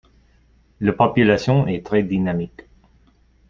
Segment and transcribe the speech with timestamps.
[0.79, 2.63] La population est très dynamique.